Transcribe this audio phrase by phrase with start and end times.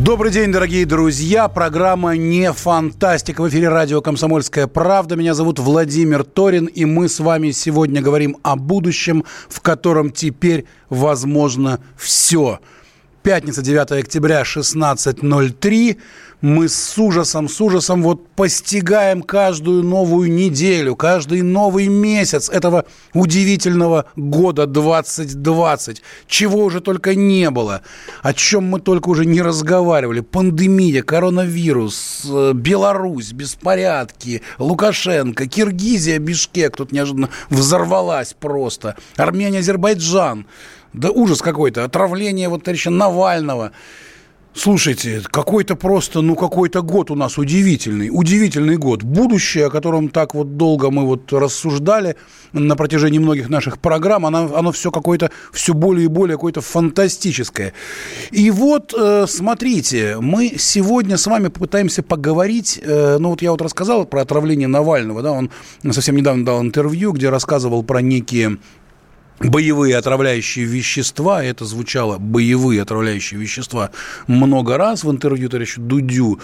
[0.00, 1.48] Добрый день, дорогие друзья.
[1.48, 3.42] Программа «Не фантастика».
[3.42, 5.16] В эфире радио «Комсомольская правда».
[5.16, 10.64] Меня зовут Владимир Торин, и мы с вами сегодня говорим о будущем, в котором теперь
[10.88, 12.60] возможно все.
[13.22, 15.96] Пятница, 9 октября, 16.03.
[16.40, 24.06] Мы с ужасом, с ужасом вот постигаем каждую новую неделю, каждый новый месяц этого удивительного
[24.16, 26.02] года 2020.
[26.26, 27.82] Чего уже только не было.
[28.22, 30.18] О чем мы только уже не разговаривали.
[30.18, 36.74] Пандемия, коронавирус, э, Беларусь, беспорядки, Лукашенко, Киргизия, Бишкек.
[36.74, 38.96] Тут неожиданно взорвалась просто.
[39.16, 40.46] Армения, Азербайджан.
[40.92, 41.84] Да ужас какой-то.
[41.84, 43.72] Отравление вот товарища Навального.
[44.54, 49.02] Слушайте, какой-то просто, ну, какой-то год у нас удивительный, удивительный год.
[49.02, 52.16] Будущее, о котором так вот долго мы вот рассуждали
[52.52, 57.72] на протяжении многих наших программ, оно, оно все какое-то, все более и более какое-то фантастическое.
[58.30, 63.62] И вот, э, смотрите, мы сегодня с вами попытаемся поговорить, э, ну, вот я вот
[63.62, 65.50] рассказал про отравление Навального, да, он
[65.92, 68.58] совсем недавно дал интервью, где рассказывал про некие
[69.44, 73.90] боевые отравляющие вещества, это звучало боевые отравляющие вещества
[74.26, 76.40] много раз в интервью товарищу Дудю.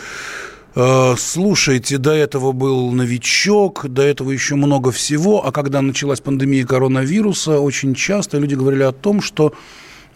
[0.74, 6.66] Э, слушайте, до этого был новичок, до этого еще много всего, а когда началась пандемия
[6.66, 9.54] коронавируса, очень часто люди говорили о том, что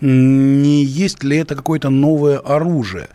[0.00, 3.08] не есть ли это какое-то новое оружие.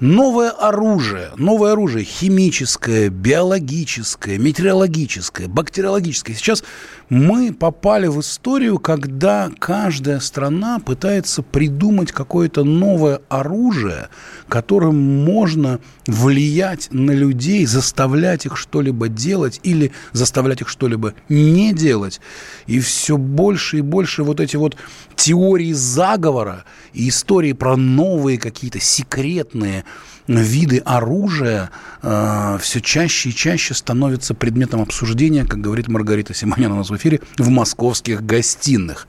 [0.00, 6.36] Новое оружие, новое оружие химическое, биологическое, метеорологическое, бактериологическое.
[6.36, 6.62] Сейчас
[7.08, 14.08] мы попали в историю, когда каждая страна пытается придумать какое-то новое оружие,
[14.48, 22.20] которым можно влиять на людей, заставлять их что-либо делать или заставлять их что-либо не делать.
[22.68, 24.76] И все больше и больше вот эти вот
[25.16, 29.84] теории заговора и истории про новые какие-то секретные
[30.28, 31.70] виды оружия
[32.02, 36.96] э, все чаще и чаще становятся предметом обсуждения, как говорит Маргарита Симонян у нас в
[36.96, 39.08] эфире, в московских гостиных.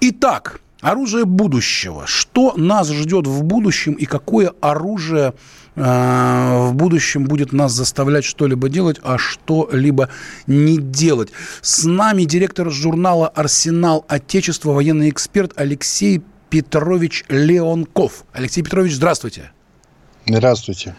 [0.00, 2.06] Итак, оружие будущего.
[2.06, 5.34] Что нас ждет в будущем и какое оружие
[5.76, 10.10] э, в будущем будет нас заставлять что-либо делать, а что-либо
[10.46, 11.30] не делать.
[11.62, 18.24] С нами директор журнала «Арсенал Отечества», военный эксперт Алексей Петрович Леонков.
[18.32, 19.52] Алексей Петрович, здравствуйте.
[20.26, 20.94] Здравствуйте.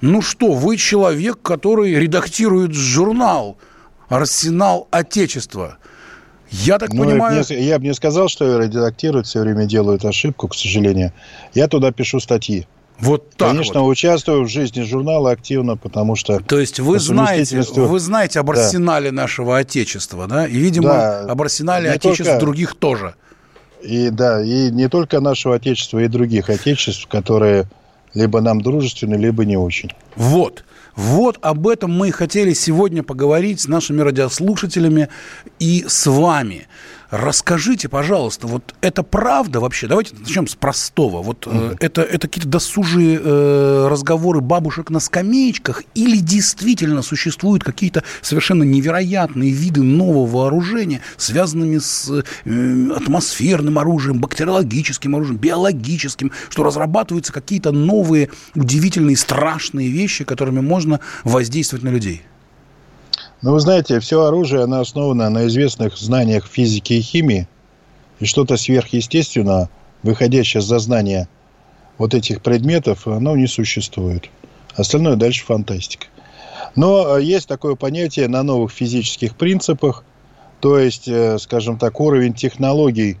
[0.00, 3.56] Ну что, вы человек, который редактирует журнал
[4.08, 5.78] «Арсенал Отечества».
[6.50, 7.44] Я так ну, понимаю...
[7.48, 11.12] Я, я бы не сказал, что редактируют, все время делают ошибку, к сожалению.
[11.52, 12.66] Я туда пишу статьи.
[13.00, 13.88] Вот так Конечно, вот.
[13.88, 16.38] участвую в жизни журнала активно, потому что...
[16.38, 19.22] То есть вы знаете, вы знаете об арсенале да.
[19.22, 20.46] нашего Отечества, да?
[20.46, 21.20] И, видимо, да.
[21.22, 22.40] об арсенале не Отечеств только...
[22.40, 23.14] других тоже.
[23.82, 27.66] И да, и не только нашего Отечества, и других Отечеств, которые
[28.14, 29.90] либо нам дружественны, либо не очень.
[30.16, 30.64] Вот.
[30.96, 35.08] Вот об этом мы хотели сегодня поговорить с нашими радиослушателями
[35.58, 36.68] и с вами.
[37.10, 39.86] Расскажите, пожалуйста, вот это правда вообще?
[39.86, 41.22] Давайте начнем с простого.
[41.22, 41.56] Вот угу.
[41.56, 48.62] э, это, это какие-то досужие э, разговоры бабушек на скамеечках или действительно существуют какие-то совершенно
[48.62, 57.72] невероятные виды нового вооружения, связанными с э, атмосферным оружием, бактериологическим оружием, биологическим, что разрабатываются какие-то
[57.72, 62.22] новые, удивительные, страшные вещи, которыми можно воздействовать на людей?
[63.42, 67.48] Ну, вы знаете, все оружие, оно основано на известных знаниях физики и химии.
[68.20, 69.68] И что-то сверхъестественное,
[70.02, 71.28] выходящее за знания
[71.98, 74.30] вот этих предметов, оно не существует.
[74.76, 76.06] Остальное дальше фантастика.
[76.74, 80.04] Но э, есть такое понятие на новых физических принципах,
[80.60, 83.18] то есть, э, скажем так, уровень технологий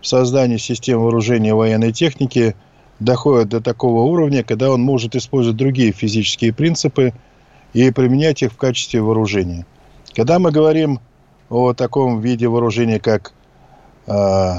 [0.00, 2.54] в создании систем вооружения военной техники
[3.00, 7.14] доходит до такого уровня, когда он может использовать другие физические принципы–
[7.72, 9.66] и применять их в качестве вооружения.
[10.14, 11.00] Когда мы говорим
[11.48, 13.32] о таком виде вооружения, как,
[14.06, 14.54] э,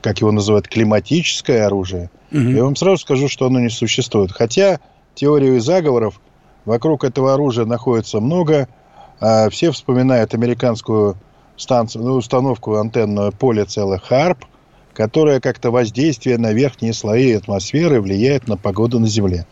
[0.00, 2.40] как его называют, климатическое оружие, угу.
[2.40, 4.32] я вам сразу скажу, что оно не существует.
[4.32, 4.80] Хотя
[5.14, 6.20] теории заговоров
[6.64, 8.68] вокруг этого оружия находится много.
[9.20, 11.16] Э, все вспоминают американскую
[11.56, 14.44] станцию, ну, установку антенного поля целых ХАРП,
[14.92, 19.46] которая как-то воздействие на верхние слои атмосферы влияет на погоду на Земле.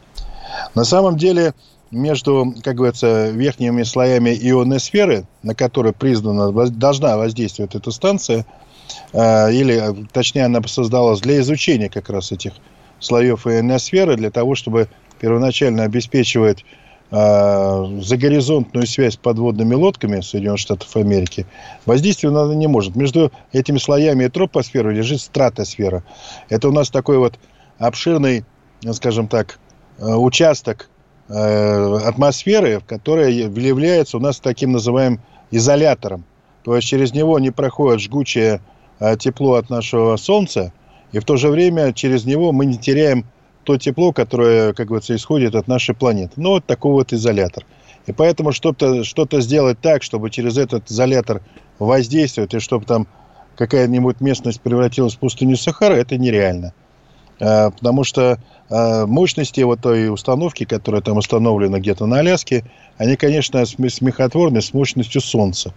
[0.74, 1.54] На самом деле,
[1.92, 8.46] между, как говорится, верхними слоями ионосферы, на которые признана, должна воздействовать эта станция,
[9.12, 12.52] э, или, точнее, она создалась для изучения как раз этих
[12.98, 14.88] слоев ионосферы, для того, чтобы
[15.20, 16.64] первоначально обеспечивать
[17.10, 21.46] э, загоризонтную связь с подводными лодками Соединенных Штатов Америки,
[21.84, 22.96] воздействие она не может.
[22.96, 26.02] Между этими слоями и тропосферой лежит стратосфера.
[26.48, 27.38] Это у нас такой вот
[27.78, 28.44] обширный,
[28.92, 29.58] скажем так,
[29.98, 30.91] э, участок э,
[31.32, 35.20] атмосферы, которая является у нас таким называемым
[35.50, 36.24] изолятором.
[36.64, 38.60] То есть через него не проходит жгучее
[39.00, 40.72] э, тепло от нашего Солнца,
[41.12, 43.26] и в то же время через него мы не теряем
[43.64, 46.32] то тепло, которое, как говорится, исходит от нашей планеты.
[46.36, 47.64] Ну, вот такой вот изолятор.
[48.06, 51.42] И поэтому что-то что сделать так, чтобы через этот изолятор
[51.78, 53.06] воздействовать, и чтобы там
[53.56, 56.72] какая-нибудь местность превратилась в пустыню Сахара, это нереально.
[57.42, 58.38] А, потому что
[58.70, 62.64] а, мощности вот той установки, которая там установлена где-то на Аляске,
[62.96, 65.74] они, конечно, смехотворны с мощностью Солнца.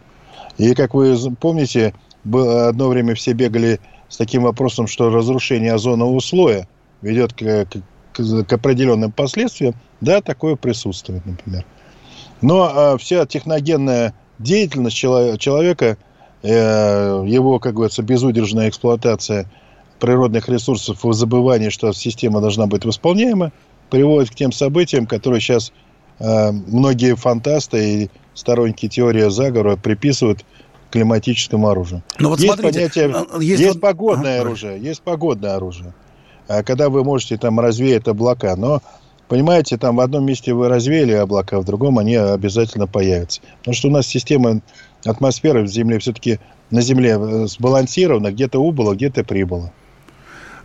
[0.58, 6.68] И, как вы помните, одно время все бегали с таким вопросом, что разрушение озонового слоя–
[7.06, 7.68] ведет к,
[8.14, 11.66] к, к определенным последствиям, да, такое присутствует, например.
[12.42, 15.98] Но э, вся техногенная деятельность человека,
[16.44, 19.50] э, его, как говорится, безудержная эксплуатация
[20.06, 23.52] природных ресурсов и забывание, что система должна быть восполняема,
[23.90, 25.74] приводит к тем событиям, которые сейчас
[26.20, 30.46] э, многие фантасты и сторонники теории заговора приписывают
[30.92, 32.04] климатическому оружию.
[32.20, 33.82] Ну вот есть смотрите, понятие, есть, есть вот...
[33.82, 35.96] погодное оружие, есть погодное оружие.
[36.48, 38.56] А когда вы можете там развеять облака.
[38.56, 38.84] Но,
[39.28, 43.42] понимаете, там в одном месте вы развеяли облака, в другом они обязательно появятся.
[43.58, 44.62] Потому что у нас система
[45.04, 49.74] атмосферы в Земле все-таки на Земле э, сбалансирована, где-то убыло, где-то прибыло.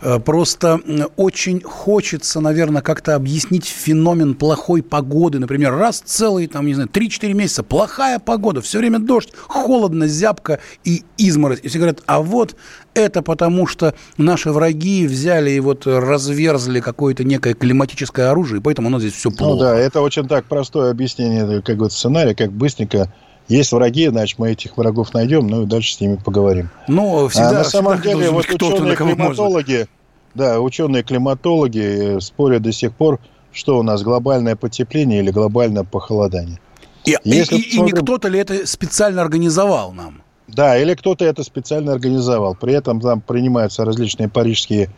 [0.01, 0.79] Э, просто
[1.15, 5.39] очень хочется, наверное, как-то объяснить феномен плохой погоды.
[5.39, 10.59] Например, раз целый, там, не знаю, 3-4 месяца плохая погода, все время дождь, холодно, зябко
[10.83, 11.59] и изморозь.
[11.63, 12.55] И все говорят, а вот
[12.93, 18.89] это потому, что наши враги взяли и вот разверзли какое-то некое климатическое оружие, и поэтому
[18.89, 19.53] нас здесь все плохо.
[19.53, 23.13] Ну да, это очень так простое объяснение, как вот сценарий, как быстренько
[23.51, 26.69] есть враги, значит, мы этих врагов найдем, ну и дальше с ними поговорим.
[26.87, 29.87] Ну, всегда, а на самом деле, вот ученые-климатологи,
[30.33, 33.19] да, ученые-климатологи спорят до сих пор,
[33.51, 36.59] что у нас глобальное потепление или глобальное похолодание.
[37.03, 37.81] И, Если и, посмотрим...
[37.81, 40.21] и не кто-то ли это специально организовал нам?
[40.47, 42.55] Да, или кто-то это специально организовал.
[42.55, 44.89] При этом там принимаются различные парижские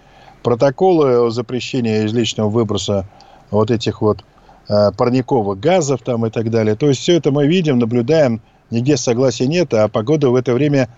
[0.43, 3.07] протоколы о запрещении излишнего выброса
[3.49, 4.32] вот этих вот Э,
[4.67, 6.75] парниковых газов там и так далее.
[6.75, 10.89] То есть все это мы видим, наблюдаем, нигде согласия нет, а погода в это время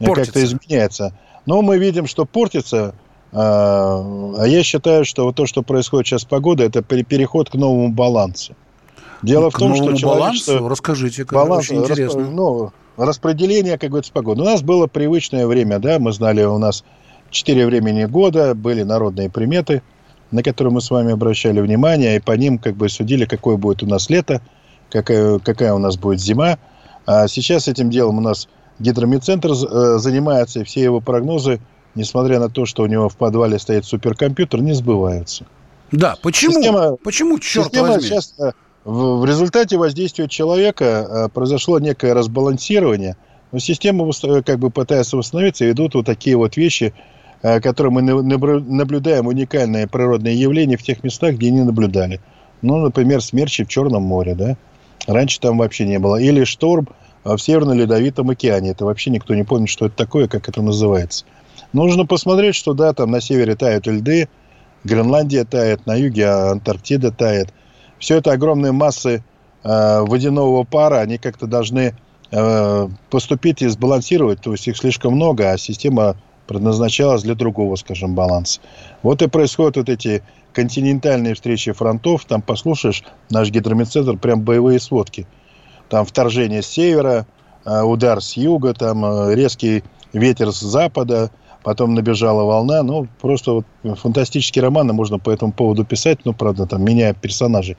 [0.00, 1.16] э, как-то изменяется.
[1.46, 2.94] Но мы видим, что портится,
[3.32, 7.54] э, а я считаю, что вот то, что происходит сейчас с погодой, это переход к
[7.54, 8.54] новому балансу.
[9.22, 12.20] Дело к в том, что балансу, расскажите, как баланс, очень интересно.
[12.20, 14.42] Расп, ну, распределение, как говорится, погоды.
[14.42, 16.82] У нас было привычное время, да, мы знали, у нас
[17.30, 19.82] четыре времени года, были народные приметы–
[20.32, 23.82] на которые мы с вами обращали внимание, и по ним как бы судили, какое будет
[23.82, 24.40] у нас лето,
[24.90, 26.58] какая, какая у нас будет зима.
[27.06, 28.48] А сейчас этим делом у нас
[28.78, 31.60] гидромедцентр э, занимается, и все его прогнозы,
[31.94, 35.44] несмотря на то, что у него в подвале стоит суперкомпьютер, не сбываются.
[35.92, 36.54] Да, почему?
[36.54, 38.08] Система, почему, черт система возьми?
[38.08, 38.52] Сейчас, э,
[38.84, 43.16] в, в результате воздействия человека э, произошло некое разбалансирование,
[43.52, 44.10] но система
[44.42, 46.94] как бы пытается восстановиться, и идут вот такие вот вещи–
[47.42, 52.20] Э, которые мы наблюдаем уникальные природные явления в тех местах, где не наблюдали.
[52.62, 54.56] Ну, например, смерчи в Черном море, да?
[55.08, 56.16] Раньше там вообще не было.
[56.16, 56.88] Или шторм
[57.24, 58.70] в Северно-Ледовитом океане.
[58.70, 61.24] Это вообще никто не помнит, что это такое, как это называется.
[61.72, 64.28] Нужно посмотреть, что да, там на севере тают льды,
[64.84, 67.52] Гренландия тает, на юге Антарктида тает.
[67.98, 69.24] Все это огромные массы
[69.64, 71.94] э, водяного пара, они как-то должны
[72.30, 78.14] э, поступить и сбалансировать, то есть их слишком много, а система предназначалась для другого, скажем,
[78.14, 78.60] баланса.
[79.02, 80.22] Вот и происходят вот эти
[80.52, 82.24] континентальные встречи фронтов.
[82.24, 85.26] Там послушаешь наш гидромедцентр, прям боевые сводки.
[85.88, 87.26] Там вторжение с севера,
[87.64, 89.82] а, удар с юга, там а, резкий
[90.12, 91.30] ветер с запада,
[91.62, 92.82] потом набежала волна.
[92.82, 93.66] Ну, просто вот
[93.98, 97.76] фантастические романы можно по этому поводу писать, ну, правда, там, меняя персонажей.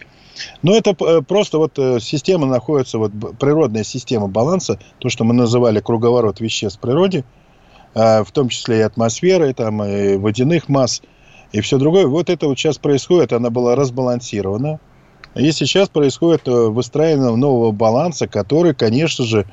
[0.63, 5.33] Но это э, просто вот э, система находится, вот природная система баланса, то, что мы
[5.35, 7.23] называли круговорот веществ в природе–
[7.93, 11.01] в том числе и атмосферы, там, и водяных масс,
[11.51, 12.07] и все другое.
[12.07, 14.79] Вот это вот сейчас происходит, она была разбалансирована.
[15.35, 19.45] И сейчас происходит э, выстраивание нового баланса, который, конечно же,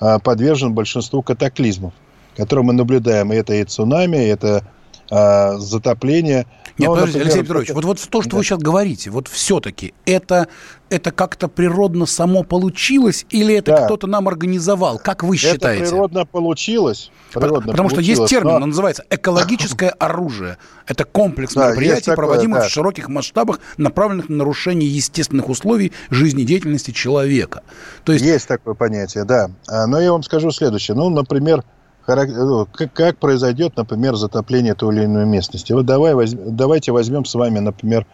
[0.00, 1.92] а, подвержен большинству катаклизмов,
[2.36, 3.32] которые мы наблюдаем.
[3.32, 4.64] И это и цунами, это
[5.10, 6.46] а, затопление.
[6.78, 8.36] Нет, Но, подождите, например, Алексей Петрович, вот, вот то, что да.
[8.36, 10.46] вы сейчас говорите, вот все-таки это,
[10.90, 13.84] это как-то природно само получилось или это да.
[13.84, 14.98] кто-то нам организовал?
[14.98, 15.82] Как вы считаете?
[15.82, 17.10] Это природно получилось.
[17.32, 18.56] Природно Потому получилось, что есть термин, но...
[18.62, 20.58] он называется экологическое оружие.
[20.86, 22.68] Это комплекс да, мероприятий, такое, проводимых да.
[22.68, 27.62] в широких масштабах, направленных на нарушение естественных условий жизнедеятельности человека.
[28.04, 28.24] То есть...
[28.24, 29.50] есть такое понятие, да.
[29.66, 30.96] А, но я вам скажу следующее.
[30.96, 31.64] Ну, например,
[32.08, 35.74] как, как произойдет, например, затопление той или иной местности.
[35.74, 38.06] Вот давай, давайте возьмем с вами, например,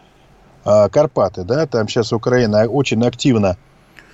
[0.65, 1.45] а, Карпаты.
[1.45, 1.65] Да?
[1.65, 3.55] Там сейчас Украина очень активно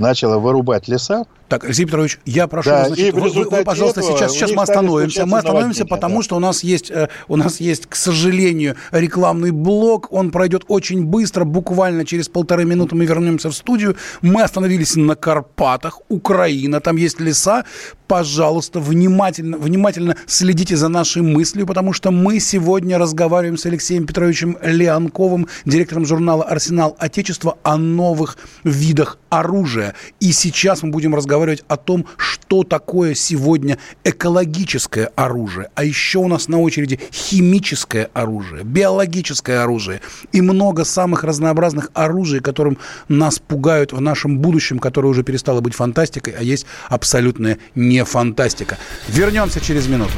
[0.01, 1.25] начала вырубать леса.
[1.51, 5.25] Так, Алексей Петрович, я прошу, да, значит, вы, вы, вы, пожалуйста, сейчас, сейчас мы остановимся.
[5.25, 6.24] Мы остановимся, потому да.
[6.24, 10.08] что у нас есть, э, у нас есть, к сожалению, рекламный блок.
[10.12, 13.98] Он пройдет очень быстро, буквально через полторы минуты мы вернемся в студию.
[14.22, 17.65] Мы остановились на Карпатах, Украина, там есть леса.
[18.08, 24.58] Пожалуйста, внимательно, внимательно следите за нашей мыслью, потому что мы сегодня разговариваем с Алексеем Петровичем
[24.62, 29.90] Леонковым, директором журнала «Арсенал Отечества» о новых видах оружия.
[30.19, 35.69] И сейчас мы будем разговаривать о том, что такое сегодня экологическое оружие.
[35.75, 42.39] А еще у нас на очереди химическое оружие, биологическое оружие и много самых разнообразных оружий,
[42.39, 48.03] которым нас пугают в нашем будущем, которое уже перестало быть фантастикой, а есть абсолютная не
[48.03, 48.77] фантастика.
[49.07, 50.13] Вернемся через минуту.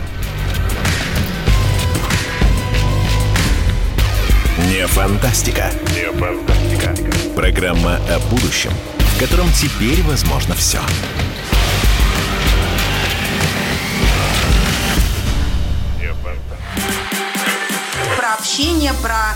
[4.70, 5.72] Не фантастика.
[5.96, 6.96] Не фантастика.
[7.36, 8.72] Программа о будущем–
[9.16, 10.80] в котором теперь возможно все.
[18.18, 19.36] Про общение, про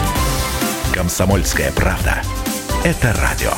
[1.01, 2.21] Комсомольская правда.
[2.83, 3.49] Это радио.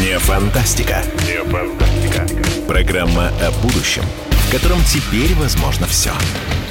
[0.00, 1.04] Не фантастика.
[1.26, 2.26] Не фантастика.
[2.66, 6.12] Программа о будущем, в котором теперь возможно все.
[6.12, 6.65] Все.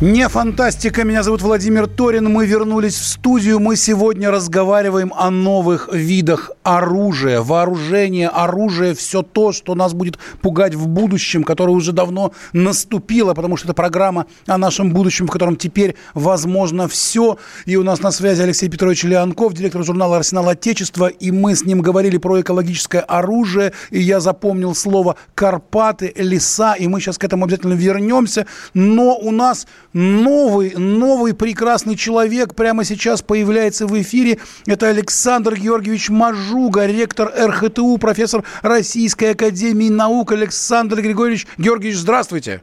[0.00, 1.02] Не фантастика.
[1.02, 2.32] Меня зовут Владимир Торин.
[2.32, 3.58] Мы вернулись в студию.
[3.58, 10.76] Мы сегодня разговариваем о новых видах оружия, вооружения, оружия, все то, что нас будет пугать
[10.76, 15.56] в будущем, которое уже давно наступило, потому что это программа о нашем будущем, в котором
[15.56, 17.36] теперь возможно все.
[17.66, 21.64] И у нас на связи Алексей Петрович Леонков, директор журнала «Арсенал Отечества», и мы с
[21.64, 27.24] ним говорили про экологическое оружие, и я запомнил слово «Карпаты», «леса», и мы сейчас к
[27.24, 28.46] этому обязательно вернемся.
[28.74, 34.38] Но у нас новый, новый прекрасный человек прямо сейчас появляется в эфире.
[34.66, 40.32] Это Александр Георгиевич Мажуга, ректор РХТУ, профессор Российской Академии Наук.
[40.32, 42.62] Александр Григорьевич Георгиевич, здравствуйте.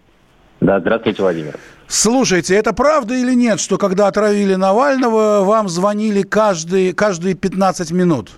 [0.61, 1.55] Да, здравствуйте, Владимир.
[1.87, 8.31] Слушайте, это правда или нет, что когда отравили Навального, вам звонили каждые, каждые 15 минут?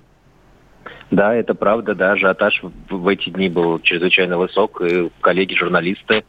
[1.12, 6.26] Да, это правда, да, ажиотаж в эти дни был чрезвычайно высок, и коллеги-журналисты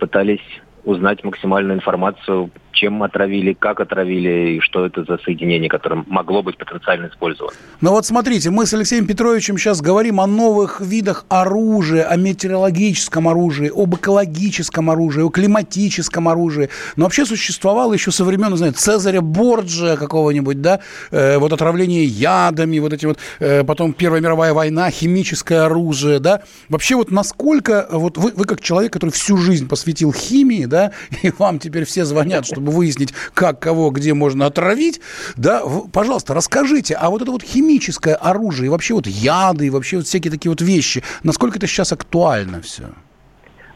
[0.00, 0.40] пытались
[0.86, 6.56] узнать максимальную информацию чем отравили, как отравили и что это за соединение, которое могло быть
[6.56, 7.52] потенциально использовано.
[7.80, 13.28] Ну вот смотрите, мы с Алексеем Петровичем сейчас говорим о новых видах оружия, о метеорологическом
[13.28, 16.68] оружии, об экологическом оружии, о климатическом оружии.
[16.96, 20.80] Но вообще существовало еще со времен, не знаю, Цезаря Борджа какого-нибудь, да,
[21.10, 26.42] э, вот отравление ядами, вот эти вот, э, потом Первая мировая война, химическое оружие, да.
[26.68, 30.92] Вообще вот насколько, вот вы, вы как человек, который всю жизнь посвятил химии, да,
[31.22, 35.00] и вам теперь все звонят, чтобы чтобы выяснить, как, кого, где можно отравить,
[35.36, 39.98] да, пожалуйста, расскажите, а вот это вот химическое оружие, и вообще вот яды, и вообще
[39.98, 42.84] вот всякие такие вот вещи, насколько это сейчас актуально все?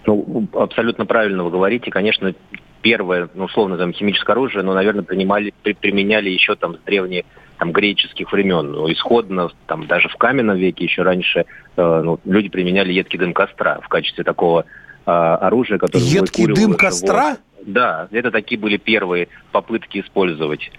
[0.06, 1.90] Ну, абсолютно правильно вы говорите.
[1.90, 2.34] Конечно,
[2.82, 7.24] первое, ну, условно, там, химическое оружие, но, наверное, принимали, при, применяли еще там с древних
[7.58, 8.72] там, греческих времен.
[8.72, 11.44] Ну, исходно, там, даже в каменном веке еще раньше
[11.76, 14.64] э, ну, люди применяли едкий дым костра в качестве такого
[15.06, 17.36] э, оружия, которое Едкий дым костра?
[17.66, 20.70] Да, это такие были первые попытки использовать.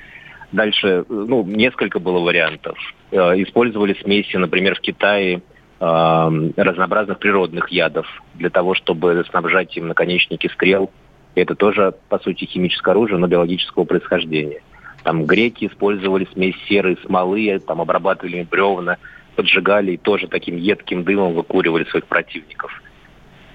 [0.51, 2.77] Дальше, ну, несколько было вариантов.
[3.11, 5.41] Э, использовали смеси, например, в Китае
[5.79, 10.91] э, разнообразных природных ядов для того, чтобы снабжать им наконечники стрел
[11.35, 14.61] Это тоже, по сути, химическое оружие, но биологического происхождения.
[15.03, 18.97] Там греки использовали смесь серы и смолы, там обрабатывали бревна,
[19.35, 22.81] поджигали и тоже таким едким дымом выкуривали своих противников.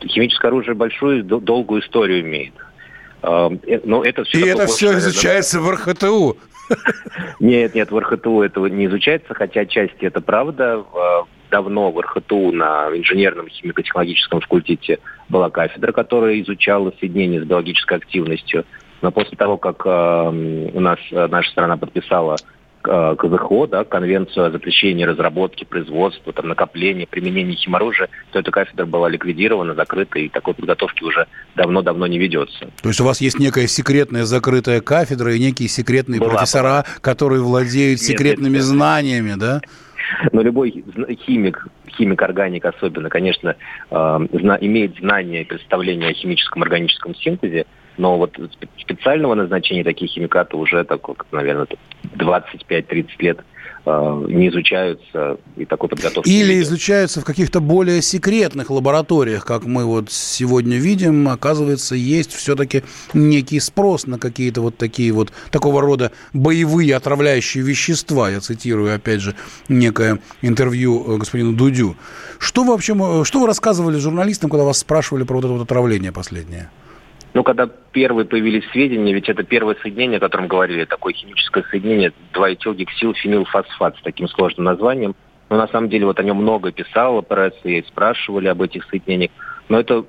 [0.00, 2.54] Химическое оружие большую, долгую историю имеет.
[3.23, 3.49] Э,
[3.85, 6.37] но это все и это все изучается в РХТУ.
[7.40, 10.85] Нет, нет, в РХТУ этого не изучается, хотя отчасти это правда.
[11.49, 18.64] Давно в РХТУ на инженерном химико-технологическом факультете была кафедра, которая изучала соединение с биологической активностью.
[19.00, 22.37] Но после того, как у нас э, наша страна подписала
[22.87, 29.09] КЗХО, да, Конвенцию о запрещении разработки, производства, там, накопления, применения химоружия, то эта кафедра была
[29.09, 32.69] ликвидирована, закрыта, и такой подготовки уже давно-давно не ведется.
[32.83, 37.43] То есть у вас есть некая секретная закрытая кафедра и некие секретные была, профессора, которые
[37.43, 38.64] владеют Нет, секретными это...
[38.64, 39.61] знаниями, да?
[40.33, 40.85] Но любой
[41.26, 41.66] химик,
[41.97, 43.57] химик-органик особенно, конечно,
[43.90, 43.95] э,
[44.61, 48.38] имеет знания и представление о химическом органическом синтезе, но вот
[48.78, 51.00] специального назначения таких химикатов уже, так,
[51.32, 51.66] наверное,
[52.14, 53.38] 25-30 лет
[53.86, 56.28] э, не изучаются и такой подготовки.
[56.28, 62.82] Или изучаются в каких-то более секретных лабораториях, как мы вот сегодня видим, оказывается, есть все-таки
[63.14, 68.30] некий спрос на какие-то вот такие вот такого рода боевые отравляющие вещества.
[68.30, 69.34] Я цитирую, опять же,
[69.68, 71.96] некое интервью э, господину Дудю.
[72.38, 76.12] Что вы вообще, что вы рассказывали журналистам, когда вас спрашивали про вот это вот отравление
[76.12, 76.68] последнее?
[77.37, 82.14] Ну, когда первые появились сведения, ведь это первое соединение, о котором говорили, такое химическое соединение,
[82.33, 85.14] двоэтилгексил фенилфосфат с таким сложным названием.
[85.50, 89.33] Но на самом деле вот о нем много писала пресса, и спрашивали об этих соединениях.
[89.69, 90.07] Но это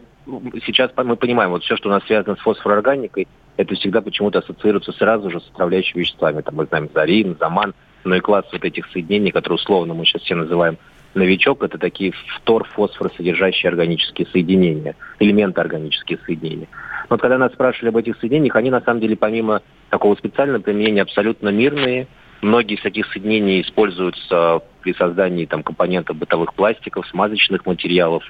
[0.66, 4.94] сейчас мы понимаем, вот все, что у нас связано с фосфорорганикой, это всегда почему-то ассоциируется
[4.94, 6.40] сразу же с отравляющими веществами.
[6.40, 7.74] Там мы знаем зарин, заман,
[8.06, 10.78] но и класс вот этих соединений, которые условно мы сейчас все называем
[11.14, 16.68] новичок, это такие фтор-фосфоросодержащие органические соединения, элементы органические соединения.
[17.10, 21.02] Вот когда нас спрашивали об этих соединениях, они на самом деле помимо такого специального применения
[21.02, 22.08] абсолютно мирные.
[22.42, 28.24] Многие из таких соединений используются при создании там, компонентов бытовых пластиков, смазочных материалов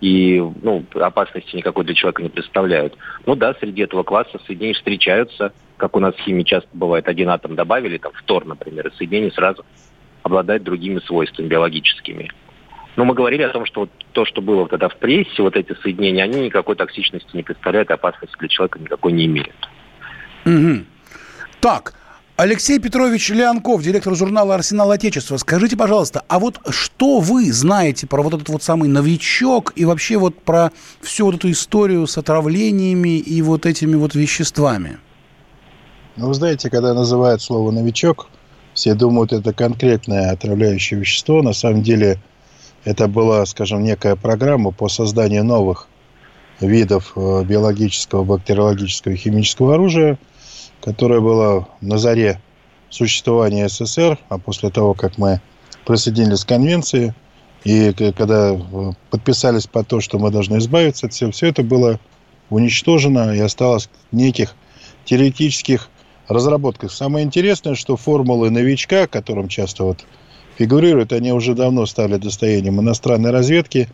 [0.00, 2.96] и ну, опасности никакой для человека не представляют.
[3.24, 7.30] Ну да, среди этого класса соединения встречаются, как у нас в химии часто бывает, один
[7.30, 9.64] атом добавили, там фтор, например, и соединение сразу
[10.22, 12.30] обладает другими свойствами биологическими.
[12.96, 15.74] Но мы говорили о том, что вот то, что было тогда в прессе, вот эти
[15.82, 19.54] соединения, они никакой токсичности не представляют, опасности для человека никакой не имеют.
[20.46, 20.84] Угу.
[21.60, 21.92] Так,
[22.36, 25.36] Алексей Петрович Леонков, директор журнала «Арсенал Отечества».
[25.36, 30.16] Скажите, пожалуйста, а вот что вы знаете про вот этот вот самый новичок и вообще
[30.16, 30.70] вот про
[31.02, 34.98] всю вот эту историю с отравлениями и вот этими вот веществами?
[36.16, 38.28] Ну, вы знаете, когда называют слово «новичок»,
[38.72, 41.42] все думают, это конкретное отравляющее вещество.
[41.42, 42.18] На самом деле–
[42.86, 45.88] это была, скажем, некая программа по созданию новых
[46.60, 50.18] видов э, биологического, бактериологического и химического оружия,
[50.80, 52.40] которая была на заре
[52.88, 55.40] существования СССР, а после того, как мы
[55.84, 57.12] присоединились к конвенции,
[57.64, 61.98] и когда э, подписались по то, что мы должны избавиться от всего, все это было
[62.50, 64.54] уничтожено и осталось в неких
[65.06, 65.88] теоретических
[66.28, 66.92] разработках.
[66.92, 70.04] Самое интересное, что формулы новичка, которым часто вот
[70.58, 73.88] фигурируют, они уже давно стали достоянием иностранной разведки.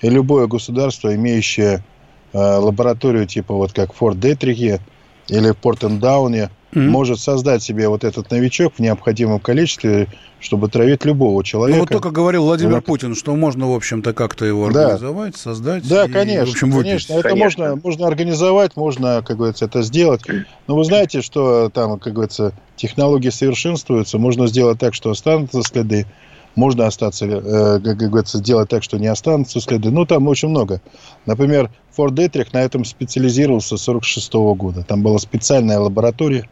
[0.00, 1.84] И любое государство, имеющее
[2.32, 4.80] э, лабораторию типа вот как Форт Детрихе
[5.28, 6.88] или в Портендауне, mm-hmm.
[6.88, 10.08] может создать себе вот этот новичок в необходимом количестве,
[10.40, 11.76] чтобы травить любого человека.
[11.78, 12.84] Ну, вот только говорил Владимир вот.
[12.84, 15.38] Путин, что можно, в общем-то, как-то его организовать, да.
[15.38, 15.88] создать.
[15.88, 16.46] Да, и, конечно.
[16.46, 17.64] В общем, конечно, это конечно.
[17.64, 20.22] Можно, можно организовать, можно, как говорится, это сделать.
[20.66, 26.06] Но вы знаете, что там, как говорится, технологии совершенствуются, можно сделать так, что останутся следы,
[26.56, 29.90] можно остаться, э, как говорится, сделать так, что не останутся следы.
[29.90, 30.80] Ну, там очень много.
[31.26, 34.82] Например, Форд Детрих на этом специализировался с 1946 года.
[34.82, 36.48] Там была специальная лаборатория,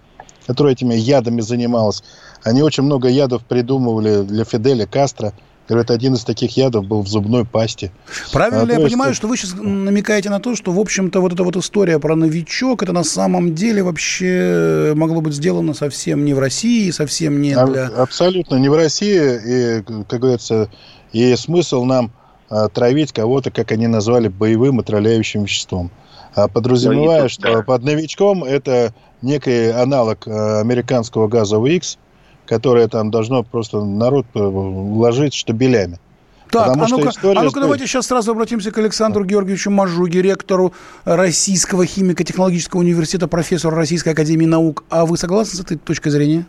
[0.47, 2.05] которая этими ядами занималась.
[2.43, 5.33] Они очень много ядов придумывали для Фиделя Кастро.
[5.69, 7.91] Говорят, один из таких ядов был в зубной пасте.
[8.33, 8.91] Правильно а, ли я есть...
[8.91, 12.17] понимаю, что вы сейчас намекаете на то, что, в общем-то, вот эта вот история про
[12.17, 17.53] новичок, это на самом деле вообще могло быть сделано совсем не в России, совсем не
[17.53, 17.87] а, для...
[17.87, 19.79] Абсолютно не в России.
[19.79, 20.69] И, как говорится,
[21.13, 22.13] и смысл нам
[22.51, 25.91] а, травить кого-то, как они назвали, боевым отравляющим веществом.
[26.35, 31.99] А подразумевая, ну, что под новичком это некий аналог а, американского газового X,
[32.47, 35.99] которое там должно просто народ э, ложить штабелями.
[36.51, 40.73] Так, а ну-ка, а ну давайте сейчас сразу обратимся к Александру Георгиевичу Мажуге, ректору
[41.05, 44.85] Российского химико-технологического университета, профессору Российской академии наук.
[44.89, 46.47] А вы согласны с этой точкой зрения?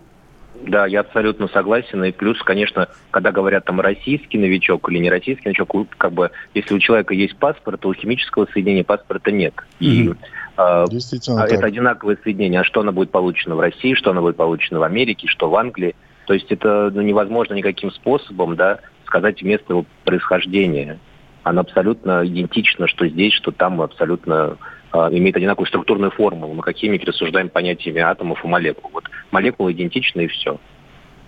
[0.67, 2.03] Да, я абсолютно согласен.
[2.03, 6.75] И плюс, конечно, когда говорят там российский новичок или не российский новичок, как бы, если
[6.75, 9.53] у человека есть паспорт, то у химического соединения паспорта нет.
[9.79, 10.17] Mm-hmm.
[10.57, 11.65] Э, Действительно это так.
[11.65, 12.61] одинаковое соединение.
[12.61, 15.55] А что оно будет получено в России, что оно будет получено в Америке, что в
[15.55, 15.95] Англии.
[16.27, 20.99] То есть это ну, невозможно никаким способом да, сказать место его происхождения.
[21.43, 24.57] Оно абсолютно идентично, что здесь, что там абсолютно
[24.91, 26.53] э, имеет одинаковую структурную формулу.
[26.53, 28.89] Мы какими рассуждаем понятиями атомов и молекул.
[28.93, 30.59] Вот молекулы идентичны и все.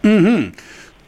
[0.03, 0.53] Угу.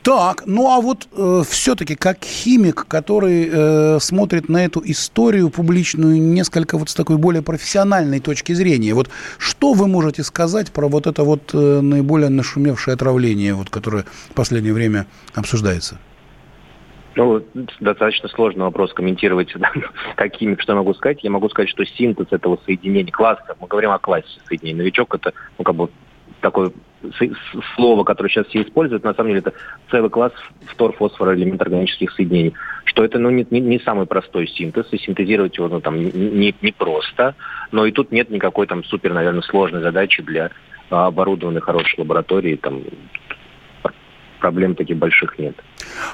[0.03, 6.21] Так, ну а вот э, все-таки как химик, который э, смотрит на эту историю публичную
[6.21, 11.05] несколько вот с такой более профессиональной точки зрения, вот что вы можете сказать про вот
[11.05, 15.99] это вот э, наиболее нашумевшее отравление, вот, которое в последнее время обсуждается?
[17.15, 17.43] Ну,
[17.81, 19.69] достаточно сложный вопрос комментировать, да,
[20.15, 21.21] какими, что я могу сказать.
[21.23, 24.79] Я могу сказать, что синтез этого соединения, класса, мы говорим о классе соединений.
[24.79, 25.89] Новичок это, ну, как бы
[26.41, 26.71] такое
[27.75, 29.53] слово, которое сейчас все используют, на самом деле это
[29.89, 30.33] целый класс
[30.67, 32.53] фтор, фосфора, элемент органических соединений.
[32.85, 36.53] Что это ну, не, не, не самый простой синтез, и синтезировать его ну, там, не,
[36.61, 37.35] не просто,
[37.71, 40.51] но и тут нет никакой там супер, наверное, сложной задачи для
[40.89, 42.81] а, оборудованной хорошей лаборатории, там,
[44.39, 45.55] проблем таких больших нет.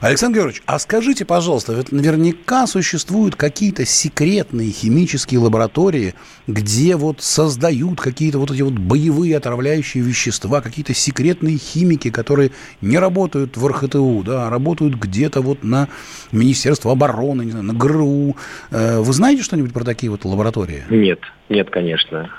[0.01, 6.15] Александр Георгиевич, а скажите, пожалуйста, ведь наверняка существуют какие-то секретные химические лаборатории,
[6.47, 12.97] где вот создают какие-то вот эти вот боевые отравляющие вещества, какие-то секретные химики, которые не
[12.97, 15.87] работают в РХТУ, да, а работают где-то вот на
[16.31, 18.35] Министерство обороны, не знаю, на ГРУ.
[18.71, 20.83] Э, вы знаете что-нибудь про такие вот лаборатории?
[20.89, 22.29] Нет, нет, конечно.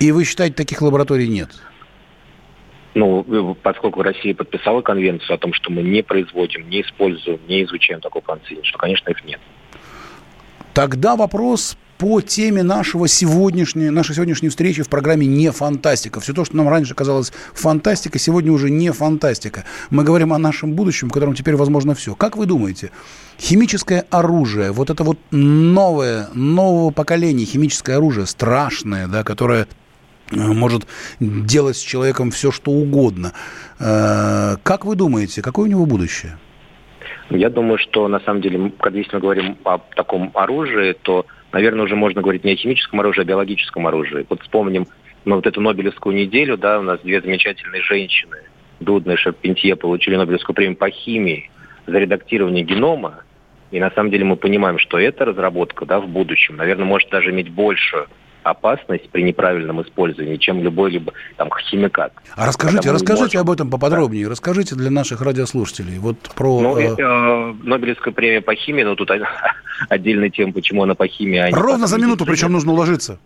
[0.00, 1.50] И вы считаете, таких лабораторий нет?
[2.94, 8.00] Ну, поскольку Россия подписала конвенцию о том, что мы не производим, не используем, не изучаем
[8.00, 9.40] такой панцирь, что, конечно, их нет.
[10.74, 16.18] Тогда вопрос по теме нашего сегодняшней, нашей сегодняшней встречи в программе «Не фантастика».
[16.20, 19.64] Все то, что нам раньше казалось фантастика, сегодня уже не фантастика.
[19.90, 22.14] Мы говорим о нашем будущем, в котором теперь возможно все.
[22.14, 22.90] Как вы думаете,
[23.38, 29.81] химическое оружие, вот это вот новое, нового поколения химическое оружие, страшное, да, которое Э,
[30.32, 30.86] может
[31.20, 33.32] делать с человеком все, что угодно.
[33.78, 36.38] Э, как вы думаете, какое у него будущее?
[37.30, 41.84] Я думаю, что на самом деле, когда если мы говорим о таком оружии, то, наверное,
[41.84, 44.26] уже можно говорить не о химическом оружии, а о биологическом оружии.
[44.28, 44.86] Вот вспомним
[45.24, 48.38] ну, вот эту Нобелевскую неделю, да, у нас две замечательные женщины,
[48.80, 51.50] Дудна и Шарпентье, получили Нобелевскую премию по химии
[51.86, 53.22] за редактирование генома.
[53.70, 57.30] И на самом деле мы понимаем, что эта разработка да, в будущем, наверное, может даже
[57.30, 58.08] иметь большую
[58.42, 62.12] опасность при неправильном использовании, чем любой либо там химикат.
[62.36, 63.40] А расскажите, расскажите можем...
[63.40, 64.30] об этом поподробнее, да.
[64.30, 65.98] расскажите для наших радиослушателей.
[65.98, 66.60] Вот про.
[66.60, 66.94] Ну, э...
[66.98, 69.10] Э, Нобелевская премия по химии, ну тут
[69.88, 71.38] отдельная тема, почему она по химии.
[71.38, 73.18] А Ровно за минуту, причем нужно уложиться.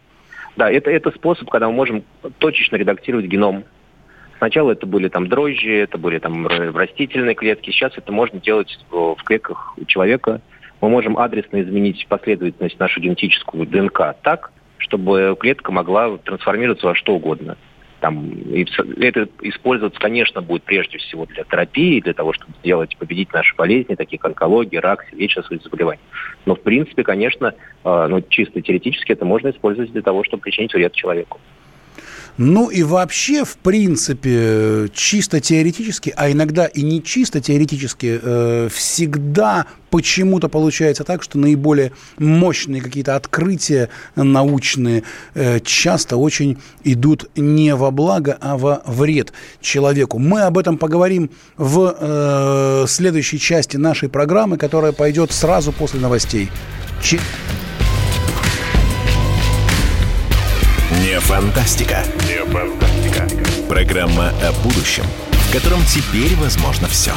[0.57, 2.05] Да, это, это способ, когда мы можем
[2.39, 3.65] точечно редактировать геном.
[4.39, 7.71] Сначала это были там дрожжи, это были там растительные клетки.
[7.71, 10.41] Сейчас это можно делать в клетках у человека.
[10.81, 17.15] Мы можем адресно изменить последовательность нашу генетическую ДНК так, чтобы клетка могла трансформироваться во что
[17.15, 17.57] угодно.
[18.01, 18.67] Там, и
[19.01, 23.95] это использоваться, конечно, будет прежде всего для терапии, для того, чтобы сделать, победить наши болезни,
[23.95, 26.01] такие как онкология, рак, сердечно-сосудистые заболевания.
[26.45, 30.75] Но, в принципе, конечно, э, ну, чисто теоретически это можно использовать для того, чтобы причинить
[30.75, 31.41] вред человеку.
[32.39, 39.67] Ну и вообще, в принципе, чисто теоретически, а иногда и не чисто теоретически, э, всегда
[39.91, 45.03] почему-то получается так, что наиболее мощные какие-то открытия научные
[45.35, 50.19] э, часто очень идут не во благо, а во вред человеку.
[50.19, 56.51] Мы об этом поговорим в э, следующей части нашей программы, которая пойдет сразу после новостей.
[57.03, 57.19] Ч...
[61.27, 62.05] фантастика.
[62.29, 63.27] Не фантастика.
[63.69, 67.13] Программа о будущем, в котором теперь возможно все.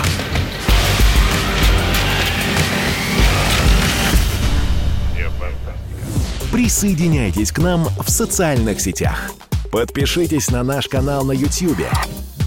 [6.52, 9.30] Присоединяйтесь к нам в социальных сетях.
[9.72, 11.86] Подпишитесь на наш канал на YouTube.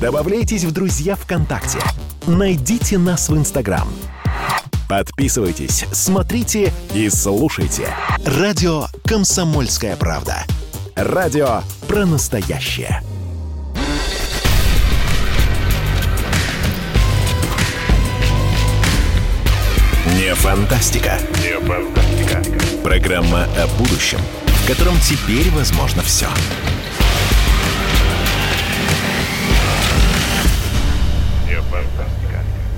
[0.00, 1.78] Добавляйтесь в друзья ВКонтакте.
[2.26, 3.88] Найдите нас в Инстаграм.
[4.88, 7.86] Подписывайтесь, смотрите и слушайте.
[8.26, 10.44] Радио «Комсомольская правда».
[10.94, 13.00] Радио про настоящее.
[20.18, 21.18] Не фантастика.
[21.42, 22.42] Не фантастика.
[22.84, 26.28] Программа о будущем, в котором теперь возможно все.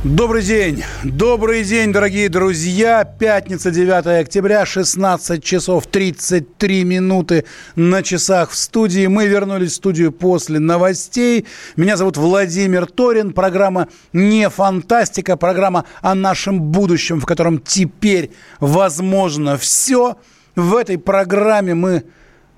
[0.05, 0.85] Добрый день.
[1.03, 3.05] Добрый день, дорогие друзья.
[3.05, 9.07] Пятница, 9 октября, 16 часов 33 минуты на часах в студии.
[9.07, 11.47] Мы вернулись в студию после новостей.
[11.77, 13.33] Меня зовут Владимир Торин.
[13.33, 20.19] Программа «Не фантастика», программа о нашем будущем, в котором теперь возможно все.
[20.55, 22.05] В этой программе мы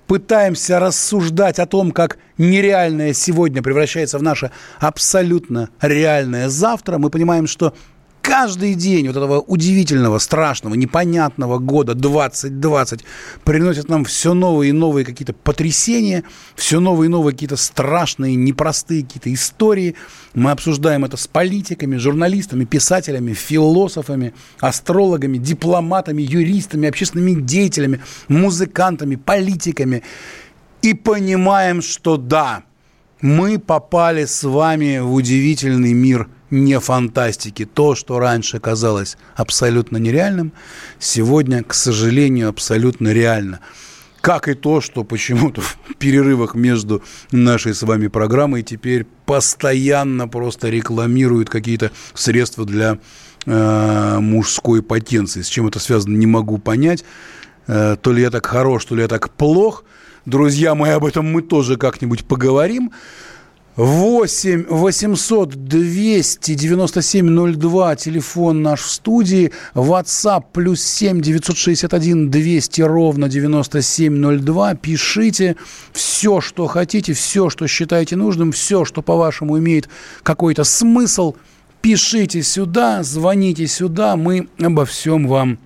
[0.07, 7.47] пытаемся рассуждать о том, как нереальное сегодня превращается в наше абсолютно реальное завтра, мы понимаем,
[7.47, 7.75] что
[8.27, 13.05] каждый день вот этого удивительного, страшного, непонятного года 2020
[13.45, 16.25] приносит нам все новые и новые какие-то потрясения,
[16.57, 19.95] все новые и новые какие-то страшные, непростые какие-то истории.
[20.35, 30.03] Мы обсуждаем это с политиками, журналистами, писателями, философами, астрологами, дипломатами, юристами, общественными деятелями, музыкантами, политиками.
[30.83, 32.65] И понимаем, что да,
[33.21, 37.65] мы попали с вами в удивительный мир– не фантастики.
[37.65, 40.53] То, что раньше казалось абсолютно нереальным,
[40.99, 43.61] сегодня, к сожалению, абсолютно реально.
[44.21, 50.69] Как и то, что почему-то в перерывах между нашей с вами программой теперь постоянно просто
[50.69, 52.99] рекламируют какие-то средства для
[53.45, 55.43] э, мужской потенции.
[55.43, 57.05] С чем это связано, не могу понять.
[57.69, 59.85] Э, то ли я так хорош, то ли я так плох.
[60.25, 62.91] Друзья мои, об этом мы тоже как-нибудь поговорим.
[63.77, 74.75] 8 800 297 02, телефон наш в студии, WhatsApp плюс 7 961 200 ровно 9702,
[74.77, 75.57] пишите
[75.93, 79.91] все, что хотите, все, что считаете нужным, все, что, по-вашему, имеет
[80.23, 81.35] какой-то смысл,
[81.83, 85.59] пишите сюда, звоните сюда, мы обо всем вам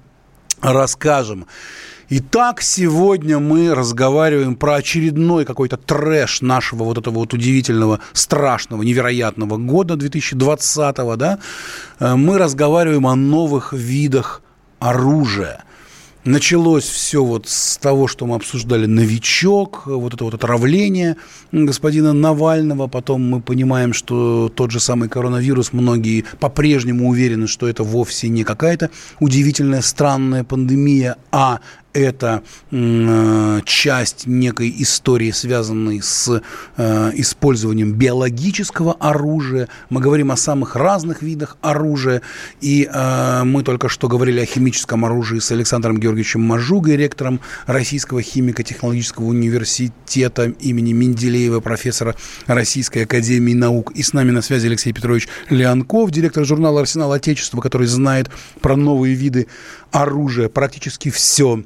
[0.61, 1.47] расскажем.
[2.13, 9.59] Итак, сегодня мы разговариваем про очередной какой-то трэш нашего вот этого вот удивительного, страшного, невероятного
[9.59, 11.39] года 2020, да?
[12.01, 14.43] Э, мы разговариваем о новых видах
[14.81, 15.63] оружия–
[16.25, 21.17] Началось все вот с того, что мы обсуждали «Новичок», вот это вот отравление
[21.51, 22.89] господина Навального.
[22.89, 28.45] Потом мы понимаем, что тот же самый коронавирус, многие по-прежнему уверены, что это вовсе не
[28.45, 31.61] какая-то удивительная, странная пандемия, а
[31.93, 36.43] это э, часть некой истории, связанной с
[36.77, 39.69] э, использованием биологического оружия.
[39.89, 42.23] Мы говорим о самых разных видах оружия.
[42.61, 48.23] И э, мы только что говорили о химическом оружии с Александром Георгиевичем Мажугой, ректором Российского
[48.23, 52.15] химико-технологического университета имени Менделеева, профессора
[52.47, 53.93] Российской академии наук.
[53.93, 58.77] И с нами на связи Алексей Петрович Леонков, директор журнала «Арсенал Отечества», который знает про
[58.77, 59.49] новые виды
[59.93, 61.63] оружия, практически все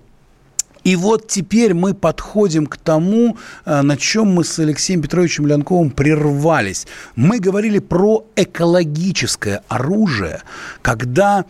[0.85, 5.91] и вот теперь мы подходим к тому, э, на чем мы с Алексеем Петровичем Лянковым
[5.91, 6.87] прервались.
[7.17, 10.43] Мы говорили про экологическое оружие,
[10.83, 11.47] когда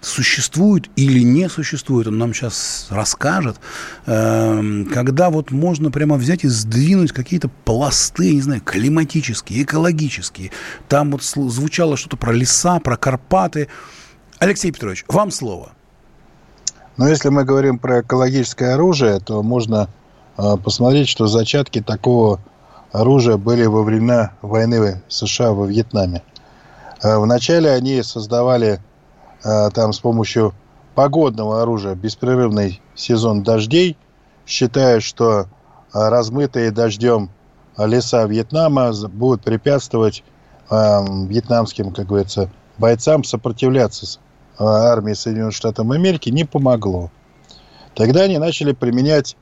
[0.00, 3.56] существует или не существует, он нам сейчас расскажет,
[4.06, 10.52] эм, когда вот можно прямо взять и сдвинуть какие-то пласты, не знаю, климатические, экологические.
[10.88, 13.66] Там вот звучало что-то про леса, про Карпаты.
[14.38, 15.72] Алексей Петрович, вам слово.
[16.98, 19.88] Но если мы говорим про экологическое оружие, то можно
[20.36, 22.40] э, посмотреть, что зачатки такого
[22.90, 26.24] оружия были во времена войны США во Вьетнаме.
[27.00, 28.80] Э, вначале они создавали
[29.44, 30.52] э, там с помощью
[30.96, 33.96] погодного оружия беспрерывный сезон дождей,
[34.44, 35.46] считая, что
[35.92, 37.30] размытые дождем
[37.78, 40.24] леса Вьетнама будут препятствовать
[40.68, 44.27] вьетнамским, как говорится, бойцам сопротивляться а,
[44.58, 47.10] армии Соединенных Штатов Америки не помогло.
[47.94, 49.36] Тогда они начали применять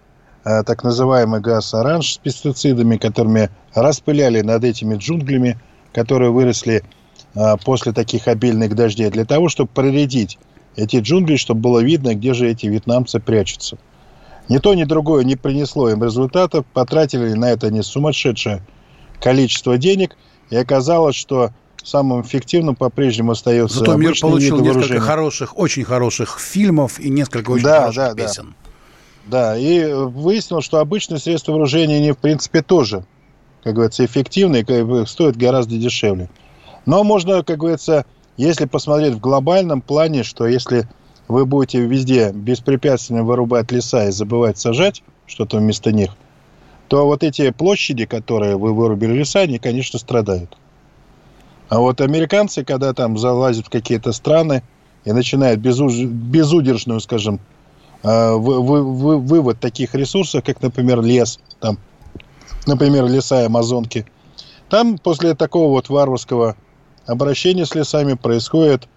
[0.45, 5.59] а, так называемый газ оранж с пестицидами, которыми распыляли над этими джунглями,
[5.93, 6.83] которые выросли
[7.35, 10.39] а, после таких обильных дождей, для того, чтобы проредить
[10.77, 13.79] эти джунгли, чтобы было видно, где же эти вьетнамцы прячутся.
[14.49, 18.63] Ни то, ни другое не принесло им результатов, потратили на это не сумасшедшее
[19.21, 20.17] количество денег,
[20.51, 21.51] и оказалось, что
[21.87, 27.65] самым эффективным по-прежнему остается Зато мир получил несколько хороших, очень хороших фильмов и несколько очень
[27.65, 28.55] да, хороших да, песен.
[29.27, 29.53] Да.
[29.53, 33.05] да, и выяснилось, что обычные средства вооружения, они, в принципе, тоже,
[33.63, 36.29] как говорится, эффективны и стоят гораздо дешевле.
[36.87, 38.05] Но можно, как говорится,
[38.37, 40.89] если посмотреть в глобальном плане, что если
[41.29, 46.11] вы будете везде беспрепятственно вырубать леса и забывать сажать что-то вместо них,
[46.89, 50.57] то вот эти площади, которые вы вырубили леса, они, конечно, страдают.
[51.69, 54.63] А вот американцы, когда там залазят в какие-то страны
[55.05, 55.95] и начинают безуж...
[55.97, 57.41] безудержную, скажем,
[58.03, 61.79] вы, вы, вы, вывод таких ресурсов, как, например, лес, там,
[62.67, 64.07] например, леса Амазонки,
[64.69, 66.57] там после такого вот варварского
[67.07, 68.89] обращения с лесами происходит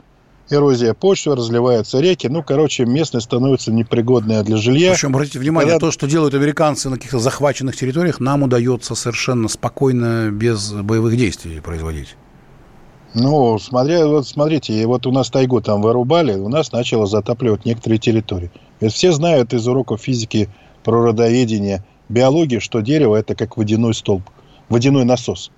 [0.49, 2.27] эрозия почвы, разливаются реки.
[2.27, 4.93] Ну, короче, местность становится непригодная для жилья.
[4.93, 5.87] Причем, обратите внимание, Когда...
[5.87, 11.59] то, что делают американцы на каких-то захваченных территориях, нам удается совершенно спокойно, без боевых действий
[11.59, 12.15] производить.
[13.15, 17.97] Ну, смотря, вот смотрите, вот у нас тайгу там вырубали, у нас начало затапливать некоторые
[17.97, 18.51] территории.
[18.79, 20.47] Ведь все знают из уроков физики
[20.83, 24.23] про родоведение биологии, что дерево это как водяной столб,
[24.69, 25.49] водяной насос.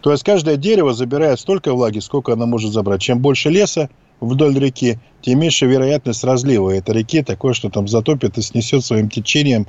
[0.00, 3.02] То есть каждое дерево забирает столько влаги, сколько оно может забрать.
[3.02, 8.38] Чем больше леса вдоль реки, тем меньше вероятность разлива этой реки, такое, что там затопит
[8.38, 9.66] и снесет своим течением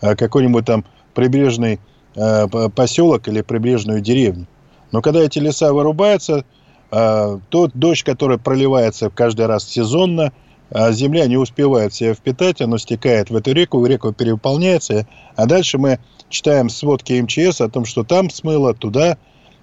[0.00, 1.80] э, какой-нибудь там прибрежный
[2.14, 4.46] э, поселок или прибрежную деревню.
[4.92, 6.44] Но когда эти леса вырубаются,
[6.90, 10.32] э, тот дождь, который проливается каждый раз сезонно,
[10.70, 15.78] а земля не успевает себя впитать, оно стекает в эту реку, река переполняется, а дальше
[15.78, 19.16] мы читаем сводки МЧС о том, что там смыло, туда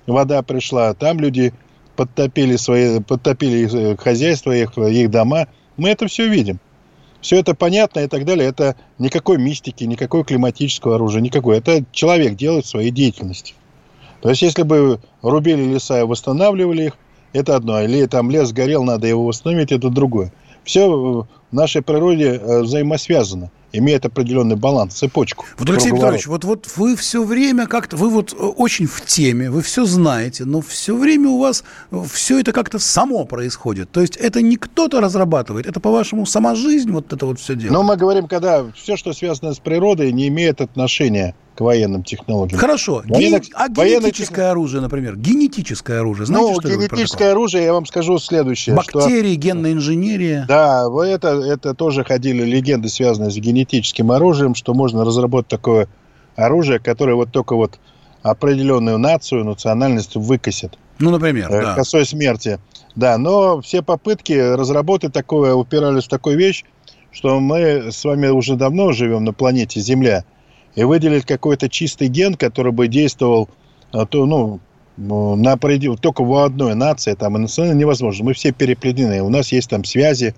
[0.08, 1.54] вода пришла, там люди
[1.96, 5.48] подтопили свои, подтопили хозяйства, их, их дома.
[5.78, 6.60] Мы это все видим.
[7.22, 8.50] Все это понятно и так далее.
[8.50, 11.58] Это никакой мистики, никакой климатического оружия, никакой.
[11.58, 13.56] Это человек делает своей деятельностью.
[14.24, 16.94] То есть, если бы рубили леса и восстанавливали их,
[17.34, 17.82] это одно.
[17.82, 20.32] Или там лес горел, надо его восстановить, это другое.
[20.64, 25.46] Все в нашей природе э, взаимосвязано имеет определенный баланс, цепочку.
[25.58, 29.50] Вот, Алексей Петрович, вот, вот вы все время как-то, вы вот э, очень в теме,
[29.50, 31.66] вы все знаете, но все время у вас
[32.10, 33.92] все это как-то само происходит.
[33.92, 37.74] То есть это не кто-то разрабатывает, это, по-вашему, сама жизнь вот это вот все делает?
[37.74, 42.60] Но мы говорим, когда все, что связано с природой, не имеет отношения к военным технологиям.
[42.60, 43.04] Хорошо.
[43.06, 44.52] Военных, а генетическое военных...
[44.52, 45.16] оружие, например?
[45.16, 46.26] Генетическое оружие.
[46.26, 48.76] Знаете, ну, что генетическое оружие, я вам скажу следующее.
[48.76, 49.42] Бактерии, что...
[49.42, 50.46] генная инженерия.
[50.48, 55.88] Да, это, это тоже ходили легенды, связанные с генетическим оружием, что можно разработать такое
[56.36, 57.80] оружие, которое вот только вот
[58.24, 60.80] определенную нацию, национальность выкосит.
[60.98, 61.76] Ну, например, э, да.
[61.76, 62.60] Косой смерти.
[62.96, 66.64] Да, но все попытки разработать такое упирались в такую вещь,
[67.12, 70.26] что мы с вами уже давно живем на планете Земля–
[70.76, 73.50] и выделить какой-то чистый ген, который бы действовал
[73.92, 74.60] а, то, ну,
[74.98, 78.26] на предел, только в одной нации, там, невозможно.
[78.26, 80.36] Мы все переплетены, у нас есть там связи,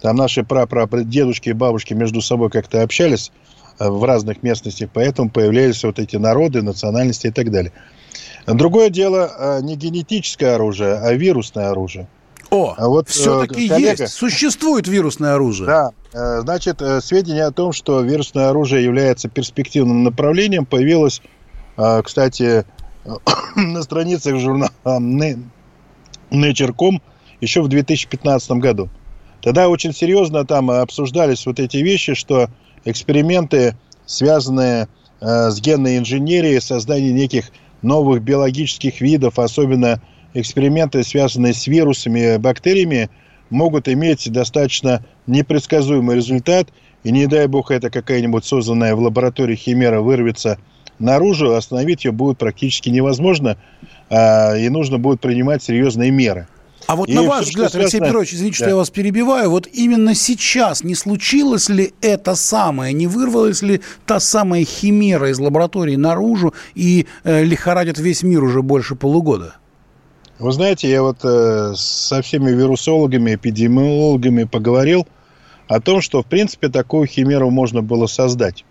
[0.00, 0.46] там наши
[1.04, 3.32] дедушки и бабушки между собой как-то общались
[3.78, 7.72] а, в разных местностях, поэтому появлялись вот эти народы, национальности и так далее.
[8.46, 12.08] Другое дело а, не генетическое оружие, а вирусное оружие.
[12.50, 15.66] О, а вот, все-таки э, коллега, есть, существует вирусное оружие.
[15.66, 21.20] Да, э, значит, э, сведения о том, что вирусное оружие является перспективным направлением, появилось,
[22.04, 22.64] кстати,
[23.56, 24.70] на страницах журнала
[26.30, 27.02] Nature.com
[27.40, 28.88] еще в 2015 году.
[29.42, 32.48] Тогда очень серьезно там обсуждались вот эти вещи, что
[32.84, 34.88] эксперименты, связанные
[35.20, 37.50] с генной инженерией, созданием неких
[37.82, 40.02] новых биологических видов, особенно
[40.34, 43.10] эксперименты, связанные с вирусами, бактериями,
[43.50, 46.68] могут иметь достаточно непредсказуемый результат,
[47.04, 50.58] и не дай бог это какая-нибудь созданная в лаборатории химера вырвется
[50.98, 53.56] наружу, остановить ее будет практически невозможно,
[54.10, 56.48] а, и нужно будет принимать серьезные меры.
[56.86, 57.82] А вот и на ваш взгляд, связано...
[57.82, 58.64] Алексей Петрович, извините, да.
[58.64, 63.82] что я вас перебиваю, вот именно сейчас не случилось ли это самое, не вырвалась ли
[64.06, 69.56] та самая химера из лаборатории наружу и э, лихорадит весь мир уже больше полугода?
[70.38, 75.06] Вы знаете, я вот э, со всеми вирусологами, эпидемиологами поговорил
[75.66, 78.64] о том, что, в принципе, такую химеру можно было создать.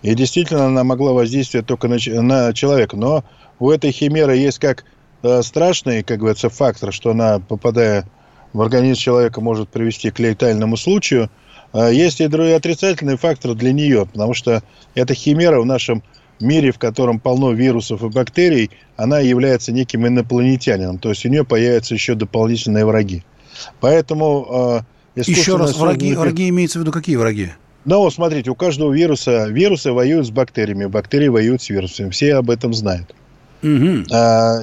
[0.00, 2.96] И действительно, она могла воздействовать только на, на человека.
[2.96, 3.24] Но
[3.58, 4.84] у этой химеры есть как
[5.22, 8.08] э, страшный, как говорится, фактор, что она, попадая
[8.54, 11.30] в организм человека, может привести к летальному случаю.
[11.74, 14.62] Э, есть и другой отрицательный фактор для нее, потому что
[14.94, 16.02] эта химера в нашем
[16.42, 20.98] мире, в котором полно вирусов и бактерий, она является неким инопланетянином.
[20.98, 23.24] То есть у нее появятся еще дополнительные враги.
[23.80, 24.84] Поэтому...
[25.16, 27.50] Э, еще раз, враги, враги имеется в виду какие враги?
[27.84, 32.10] Ну, вот смотрите, у каждого вируса, вирусы воюют с бактериями, бактерии воюют с вирусами.
[32.10, 33.14] Все об этом знают.
[33.62, 34.04] Угу.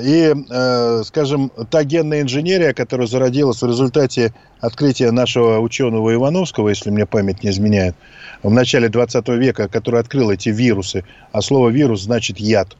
[0.03, 6.89] И, э, скажем, та генная инженерия, которая зародилась в результате открытия нашего ученого Ивановского, если
[6.89, 7.95] мне память не изменяет,
[8.43, 12.75] в начале 20 века, который открыл эти вирусы, а слово вирус значит яд,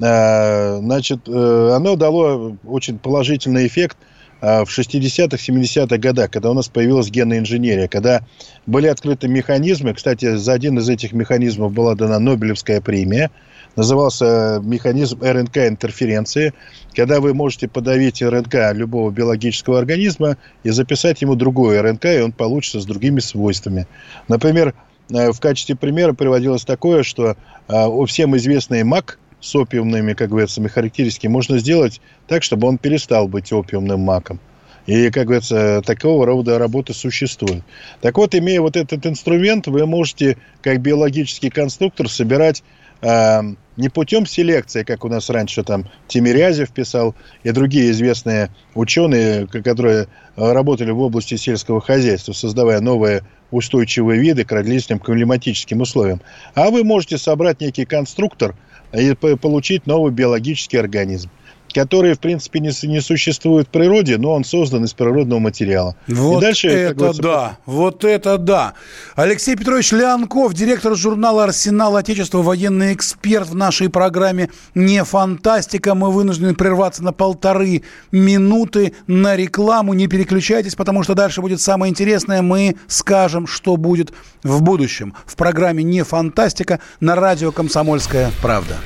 [0.00, 3.96] а, значит, э, оно дало очень положительный эффект
[4.40, 8.20] а, в 60-х, 70-х годах, когда у нас появилась генная инженерия, когда
[8.66, 13.32] были открыты механизмы, кстати, за один из этих механизмов была дана Нобелевская премия–
[13.76, 16.54] назывался механизм РНК-интерференции,
[16.94, 22.32] когда вы можете подавить РНК любого биологического организма и записать ему другой РНК, и он
[22.32, 23.86] получится с другими свойствами.
[24.28, 24.74] Например,
[25.10, 27.36] э, в качестве примера приводилось такое, что
[27.68, 33.28] э, всем известный мак с опиумными, как говорится, характеристиками можно сделать так, чтобы он перестал
[33.28, 34.40] быть опиумным маком.
[34.86, 37.64] И, как говорится, такого рода работы существуют.
[38.00, 42.62] Так вот, имея вот этот инструмент, вы можете, как биологический конструктор, собирать
[43.02, 43.40] э,
[43.76, 47.14] не путем селекции, как у нас раньше там Тимирязев писал,
[47.44, 54.52] и другие известные ученые, которые работали в области сельского хозяйства, создавая новые устойчивые виды к
[54.52, 56.20] различным климатическим условиям.
[56.54, 58.56] А вы можете собрать некий конструктор
[58.92, 61.30] и получить новый биологический организм
[61.76, 65.94] который, в принципе, не, не существует в природе, но он создан из природного материала.
[66.08, 68.72] Вот И дальше, это да, вот это да.
[69.14, 75.94] Алексей Петрович Леонков, директор журнала «Арсенал Отечества», военный эксперт в нашей программе «Не фантастика».
[75.94, 79.92] Мы вынуждены прерваться на полторы минуты на рекламу.
[79.92, 82.40] Не переключайтесь, потому что дальше будет самое интересное.
[82.40, 88.76] Мы скажем, что будет в будущем в программе «Не фантастика» на радио «Комсомольская правда».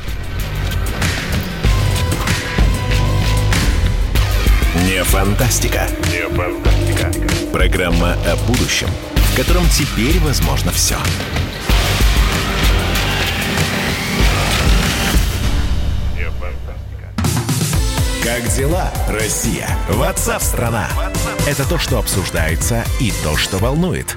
[4.77, 5.89] Не фантастика.
[6.13, 7.11] Не фантастика.
[7.53, 10.97] Программа о будущем, в котором теперь возможно все.
[18.23, 19.69] Как дела, Россия?
[19.89, 20.89] Ватсап-страна!
[21.49, 24.17] Это то, что обсуждается и то, что волнует.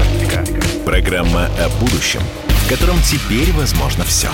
[0.85, 2.21] Программа о будущем–
[2.71, 4.29] котором теперь возможно все.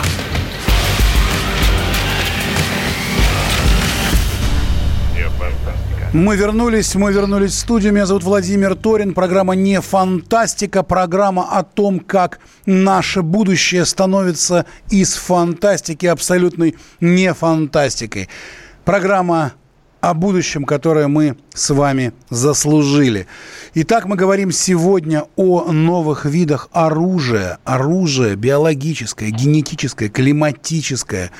[6.13, 7.93] Мы вернулись, мы вернулись в студию.
[7.93, 9.15] Меня зовут Владимир Торин.
[9.15, 10.83] Программа «Не фантастика».
[10.83, 18.29] Программа о том, как наше будущее становится из фантастики абсолютной не фантастикой.
[18.85, 19.53] Программа
[20.09, 23.27] о будущем, которое мы с вами заслужили.
[23.73, 27.59] Итак, мы говорим сегодня о новых видах оружия.
[27.65, 31.31] Оружие биологическое, генетическое, климатическое,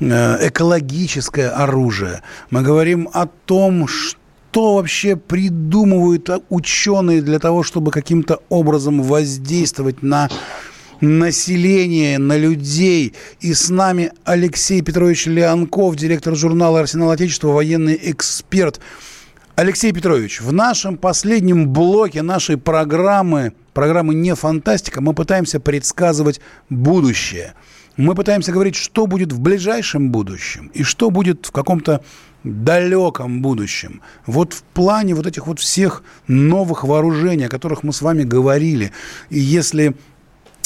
[0.00, 2.22] э, экологическое оружие.
[2.50, 10.28] Мы говорим о том, что вообще придумывают ученые для того, чтобы каким-то образом воздействовать на
[11.02, 13.12] население, на людей.
[13.40, 18.80] И с нами Алексей Петрович Леонков, директор журнала «Арсенал Отечества», военный эксперт.
[19.56, 26.40] Алексей Петрович, в нашем последнем блоке нашей программы, программы «Не фантастика», мы пытаемся предсказывать
[26.70, 27.52] будущее.
[27.98, 32.02] Мы пытаемся говорить, что будет в ближайшем будущем и что будет в каком-то
[32.44, 34.00] далеком будущем.
[34.26, 38.92] Вот в плане вот этих вот всех новых вооружений, о которых мы с вами говорили.
[39.30, 39.94] И если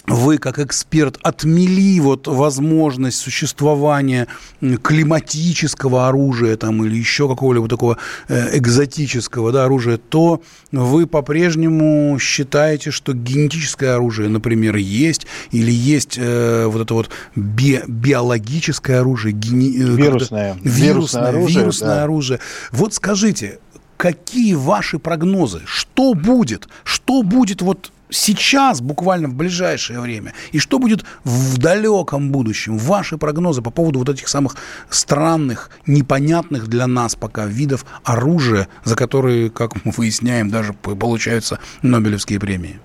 [0.06, 4.28] вы, как эксперт, отмели вот возможность существования
[4.60, 7.98] климатического оружия там, или еще какого-либо такого
[8.28, 16.16] э, экзотического да, оружия, то вы по-прежнему считаете, что генетическое оружие, например, есть, или есть
[16.18, 19.76] э, вот это вот би биологическое оружие, гени...
[19.76, 21.58] Э, вирусное, вирусное, вирусное оружие.
[21.58, 22.02] Вирусное да.
[22.04, 22.40] оружие.
[22.70, 23.58] Вот скажите,
[23.96, 25.62] какие ваши прогнозы?
[25.64, 26.68] Что будет?
[26.84, 33.18] Что будет вот сейчас, буквально в ближайшее время, и что будет в далеком будущем, ваши
[33.18, 34.56] прогнозы по поводу вот этих самых
[34.90, 42.40] странных, непонятных для нас пока видов оружия, за которые, как мы выясняем, даже получаются Нобелевские
[42.40, 42.78] премии?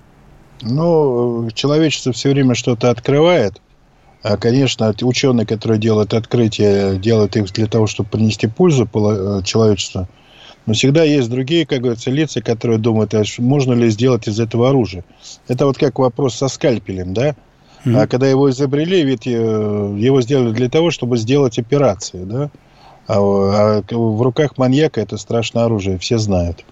[0.62, 3.60] Ну, человечество все время что-то открывает.
[4.22, 10.08] А, конечно, ученые, которые делают открытия, делают их для того, чтобы принести пользу э, человечеству–
[10.66, 14.68] но всегда есть другие, как говорится, лица, которые думают, а можно ли сделать из этого
[14.70, 15.04] оружие.
[15.48, 17.34] Это вот как вопрос со скальпелем, да?
[17.84, 17.96] Mm-hmm.
[17.96, 22.50] А когда его изобрели, ведь э, его сделали для того, чтобы сделать операции, да?
[23.08, 26.64] А, а в руках маньяка это страшное оружие, все знают.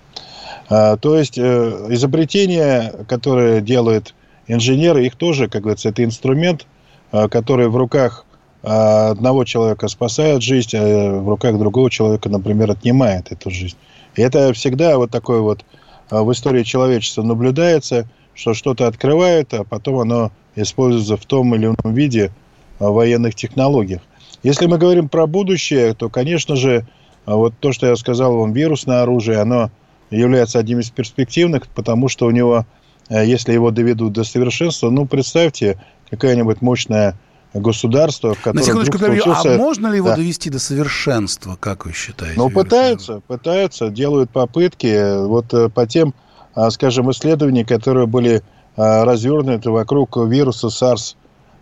[0.68, 4.14] А, то есть э, изобретения, которые делают
[4.46, 6.66] инженеры, их тоже, как говорится, это инструмент,
[7.10, 8.24] а, который в руках
[8.62, 13.76] одного человека спасает жизнь, а в руках другого человека, например, отнимает эту жизнь.
[14.16, 15.64] И это всегда вот такое вот
[16.10, 21.66] а, в истории человечества наблюдается, что что-то открывает, а потом оно используется в том или
[21.66, 22.32] ином виде
[22.78, 24.02] а, в военных технологиях.
[24.42, 26.86] Если мы говорим про будущее, то, конечно же,
[27.26, 29.70] а, вот то, что я сказал вам, вирусное оружие, оно
[30.10, 32.66] является одним из перспективных, потому что у него,
[33.08, 35.80] если его доведут до совершенства, ну, представьте,
[36.10, 37.16] какая-нибудь мощная
[37.54, 38.56] государства, в котором...
[38.56, 39.54] На секундочку, случился...
[39.54, 40.16] а можно ли его да.
[40.16, 42.38] довести до совершенства, как вы считаете?
[42.38, 45.26] Ну, пытаются, пытаются, делают попытки.
[45.26, 46.14] Вот э, по тем,
[46.54, 48.42] а, скажем, исследованиям, которые были
[48.76, 51.16] а, развернуты вокруг вируса SARS,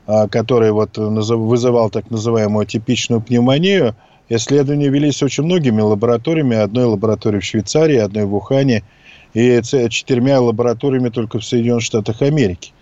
[0.06, 3.96] а, который вот вызывал так называемую типичную пневмонию,
[4.28, 6.56] исследования велись очень многими лабораториями.
[6.56, 8.84] Одной лабораторией в Швейцарии, одной в Ухане
[9.34, 12.72] и четырьмя лабораториями только в Соединенных Штатах Америки.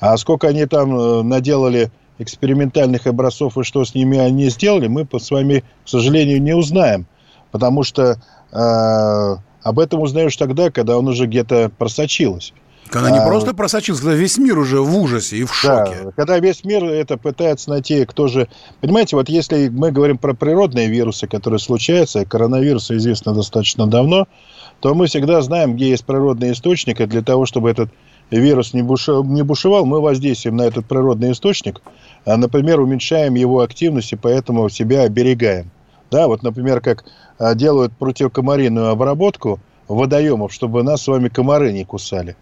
[0.00, 5.06] А сколько они там э, наделали экспериментальных образцов и что с ними они сделали, мы
[5.12, 7.06] с вами, к сожалению, не узнаем.
[7.50, 12.52] Потому что э, об этом узнаешь тогда, когда он уже где-то просочилось.
[12.88, 15.96] Когда не а, просто просочился, когда весь мир уже в ужасе и в шоке.
[16.04, 18.48] Да, когда весь мир это пытается найти, кто же...
[18.80, 24.26] Понимаете, вот если мы говорим про природные вирусы, которые случаются, коронавирус известно достаточно давно,
[24.80, 27.88] то мы всегда знаем, где есть природный источник, и для того, чтобы этот
[28.38, 31.80] вирус не, бушевал, мы воздействуем на этот природный источник,
[32.24, 35.70] а, например, уменьшаем его активность и поэтому себя оберегаем.
[36.10, 37.04] Да, вот, например, как
[37.38, 42.36] а, делают противокомариную обработку водоемов, чтобы нас с вами комары не кусали.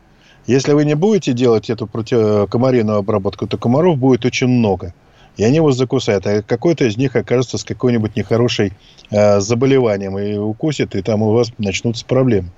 [0.47, 4.95] Если вы не будете делать эту противокомариную обработку, то комаров будет очень много.
[5.37, 6.27] И они вас закусают.
[6.27, 8.73] А какой-то из них окажется с какой-нибудь нехорошей
[9.11, 12.51] э, заболеванием и укусит, и там у вас начнутся проблемы.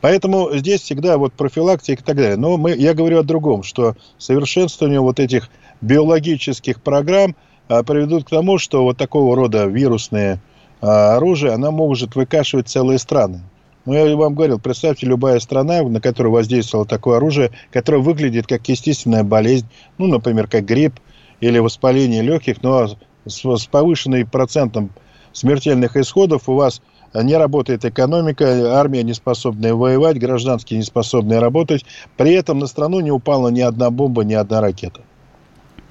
[0.00, 2.36] Поэтому здесь всегда вот профилактика и так далее.
[2.36, 5.48] Но мы, я говорю о другом, что совершенствование вот этих
[5.80, 7.36] биологических программ
[7.68, 10.40] э, приведут к тому, что вот такого рода вирусные
[10.80, 13.42] э, оружие, она может выкашивать целые страны.
[13.86, 18.68] Ну, я вам говорил, представьте, любая страна, на которую воздействовало такое оружие, которое выглядит как
[18.68, 19.66] естественная болезнь,
[19.96, 20.94] ну, например, как грипп
[21.40, 24.90] или воспаление легких, но с, с повышенным процентом
[25.32, 26.80] смертельных исходов у вас
[27.14, 31.84] не работает экономика, армия не способная воевать, гражданские не способные работать.
[32.16, 35.00] При этом на страну не упала ни одна бомба, ни одна ракета.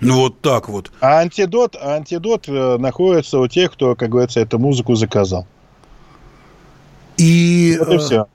[0.02, 0.92] Ну вот так вот.
[1.00, 5.48] А антидот, антидот э, находится у тех, кто, как говорится, эту музыку заказал.
[7.18, 8.28] И, вот и все.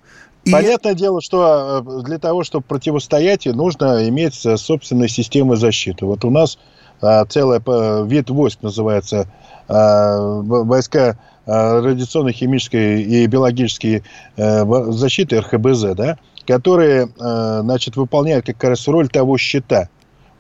[0.45, 0.51] И...
[0.51, 6.07] Понятное дело, что э, для того, чтобы противостоять, нужно иметь собственную систему защиты.
[6.07, 6.59] Вот у нас
[7.01, 7.61] а, целый
[8.07, 9.27] вид войск называется
[9.69, 14.03] а, войска а, радиационно-химической и биологической
[14.37, 19.89] защиты РХБЗ, да, которые, значит, выполняют как раз роль того щита.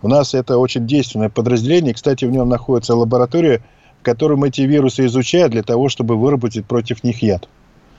[0.02, 1.94] У нас это очень действенное подразделение.
[1.94, 3.62] Кстати, в нем находится лаборатория,
[4.00, 7.48] в которой эти вирусы изучают для того, чтобы выработать против них яд.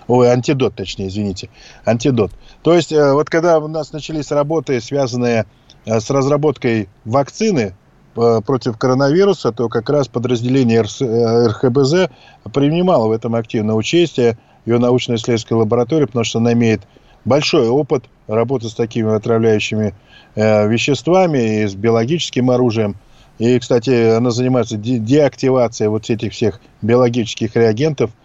[0.08, 1.50] Ой, антидот, точнее, извините.
[1.86, 2.32] Антидот.
[2.64, 5.46] То есть, э, вот когда у нас начались работы, связанные
[5.86, 7.74] э, с разработкой вакцины э,
[8.14, 12.10] против коронавируса, то как раз подразделение РХБЗ
[12.54, 16.82] принимало в этом активное участие, ее научно-исследовательская лаборатория, потому что она имеет
[17.26, 19.96] большой опыт работы с такими отравляющими
[20.36, 22.96] веществами и с биологическим оружием.
[23.40, 28.12] И, кстати, она занимается деактивацией вот этих всех биологических реагентов–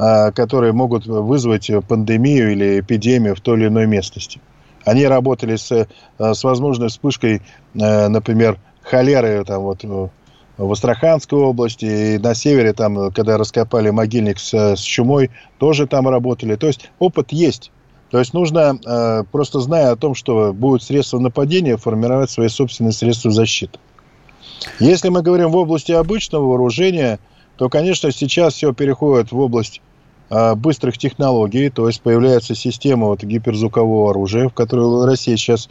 [0.00, 4.40] а, которые могут вызвать пандемию или эпидемию в той или иной местности.
[4.84, 5.86] Они работали с, э,
[6.18, 7.42] с возможной вспышкой,
[7.74, 8.58] э, например,
[8.90, 10.08] холеры там, вот, э,
[10.56, 11.84] в Астраханской области
[12.14, 16.56] и на севере, там, когда раскопали могильник с, с чумой, тоже там работали.
[16.56, 17.70] То есть опыт есть.
[18.10, 23.30] То есть нужно, просто зная о том, что будут средства нападения, формировать свои собственные средства
[23.30, 23.78] защиты.
[24.80, 27.18] Если мы говорим в области обычного вооружения,
[27.56, 29.82] то, конечно, сейчас все переходит в область
[30.30, 35.68] а, быстрых технологий, то есть появляется система вот гиперзвукового оружия, в которой Россия сейчас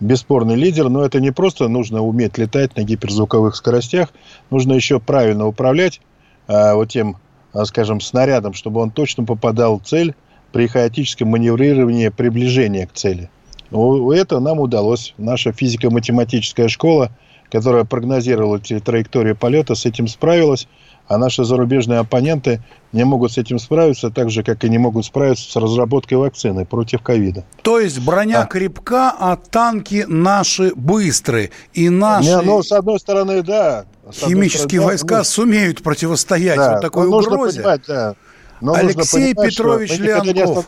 [0.00, 4.12] бесспорный лидер, но это не просто нужно уметь летать на гиперзвуковых скоростях,
[4.50, 6.00] нужно еще правильно управлять
[6.48, 7.16] а, вот тем,
[7.52, 10.14] а, скажем, снарядом, чтобы он точно попадал в цель
[10.52, 13.30] при хаотическом маневрировании приближения к цели.
[13.70, 15.14] Это нам удалось.
[15.18, 17.10] Наша физико-математическая школа,
[17.50, 20.68] которая прогнозировала эти траектории полета, с этим справилась
[21.08, 25.04] а наши зарубежные оппоненты не могут с этим справиться, так же, как и не могут
[25.04, 27.44] справиться с разработкой вакцины против ковида.
[27.62, 28.46] То есть броня а.
[28.46, 31.50] крепка, а танки наши быстрые.
[31.74, 32.28] И наши...
[32.28, 33.84] Не, ну, с одной стороны, да.
[34.12, 37.30] Химические стороны, войска ну, сумеют противостоять да, вот такой угрозе.
[37.30, 38.14] Нужно понимать, да.
[38.60, 40.66] Но Алексей Петрович Леонков,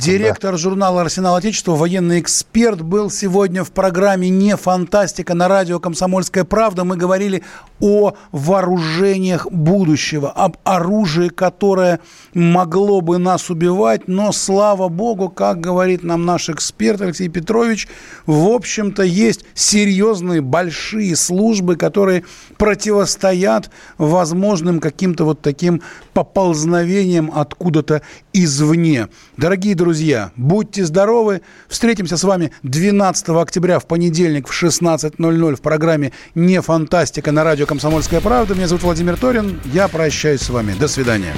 [0.00, 6.44] директор журнала «Арсенал Отечества», военный эксперт, был сегодня в программе «Не фантастика» на радио «Комсомольская
[6.44, 6.84] правда».
[6.84, 7.42] Мы говорили
[7.84, 12.00] о вооружениях будущего, об оружии, которое
[12.32, 17.86] могло бы нас убивать, но, слава богу, как говорит нам наш эксперт Алексей Петрович,
[18.24, 22.24] в общем-то, есть серьезные большие службы, которые
[22.56, 25.82] противостоят возможным каким-то вот таким
[26.14, 28.00] поползновениям откуда-то
[28.32, 29.08] извне.
[29.36, 31.42] Дорогие друзья, будьте здоровы.
[31.68, 37.66] Встретимся с вами 12 октября в понедельник в 16.00 в программе «Не фантастика» на радио
[37.74, 38.54] «Комсомольская правда».
[38.54, 39.58] Меня зовут Владимир Торин.
[39.64, 40.74] Я прощаюсь с вами.
[40.74, 41.34] До свидания.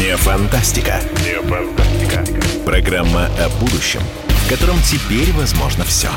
[0.00, 1.00] Не фантастика.
[1.24, 2.24] Не фантастика.
[2.64, 6.08] Программа о будущем, в котором теперь возможно все.